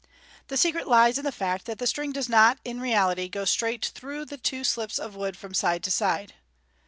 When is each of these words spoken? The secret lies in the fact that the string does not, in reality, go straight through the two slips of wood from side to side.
The 0.47 0.57
secret 0.57 0.87
lies 0.87 1.19
in 1.19 1.25
the 1.25 1.31
fact 1.31 1.67
that 1.67 1.77
the 1.77 1.85
string 1.85 2.11
does 2.11 2.27
not, 2.27 2.57
in 2.65 2.81
reality, 2.81 3.29
go 3.29 3.45
straight 3.45 3.85
through 3.93 4.25
the 4.25 4.37
two 4.37 4.63
slips 4.63 4.97
of 4.97 5.15
wood 5.15 5.37
from 5.37 5.53
side 5.53 5.83
to 5.83 5.91
side. 5.91 6.33